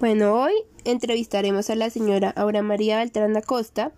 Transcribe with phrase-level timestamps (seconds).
[0.00, 0.52] Bueno, hoy
[0.84, 3.90] entrevistaremos a la señora Aura María Beltrán Acosta,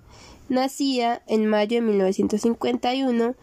[0.49, 3.35] nacida en mayo de 1951,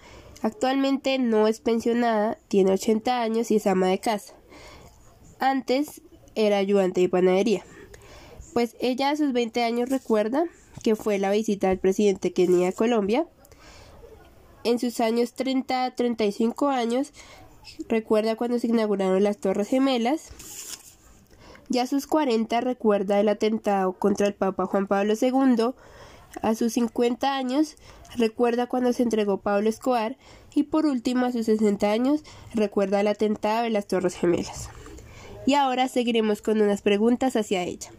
[0.41, 4.33] actualmente no es pensionada, tiene 80 años y es ama de casa.
[5.37, 6.01] Antes
[6.33, 7.63] era ayudante de panadería.
[8.55, 10.45] Pues ella a sus 20 años recuerda
[10.81, 13.27] que fue la visita del presidente Kenia a Colombia.
[14.63, 17.13] En sus años 30 a 35 años
[17.87, 20.31] recuerda cuando se inauguraron las Torres Gemelas
[21.69, 25.73] ya a sus 40 recuerda el atentado contra el Papa Juan Pablo II.
[26.41, 27.75] A sus 50 años
[28.15, 30.17] recuerda cuando se entregó Pablo Escobar.
[30.53, 34.69] Y por último, a sus 60 años recuerda el atentado de las Torres Gemelas.
[35.45, 37.91] Y ahora seguiremos con unas preguntas hacia ella.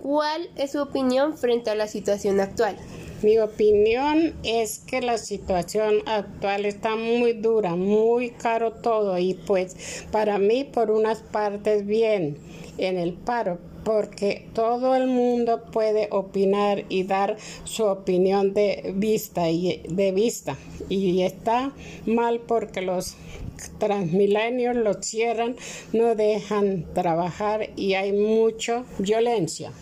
[0.00, 2.78] ¿Cuál es su opinión frente a la situación actual?
[3.22, 10.04] Mi opinión es que la situación actual está muy dura, muy caro todo y pues
[10.12, 12.38] para mí por unas partes bien
[12.78, 19.50] en el paro porque todo el mundo puede opinar y dar su opinión de vista
[19.50, 20.56] y de vista
[20.88, 21.72] y está
[22.06, 23.16] mal porque los
[23.78, 25.56] transmilenios los cierran,
[25.92, 29.72] no dejan trabajar y hay mucha violencia.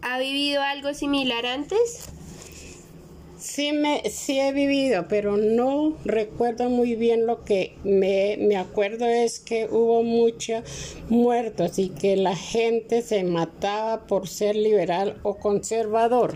[0.00, 2.08] ¿Ha vivido algo similar antes?
[3.40, 9.06] Sí, me, sí he vivido, pero no recuerdo muy bien lo que me, me acuerdo
[9.06, 10.62] es que hubo muchos
[11.08, 16.34] muertos y que la gente se mataba por ser liberal o conservador.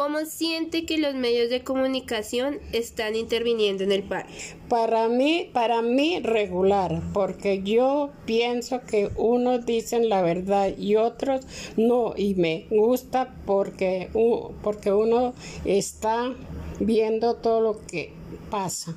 [0.00, 4.26] ¿Cómo siente que los medios de comunicación están interviniendo en el paro?
[4.70, 11.42] Para mí, para mí regular, porque yo pienso que unos dicen la verdad y otros
[11.76, 14.08] no, y me gusta porque,
[14.62, 15.34] porque uno
[15.66, 16.32] está
[16.78, 18.14] viendo todo lo que
[18.50, 18.96] pasa.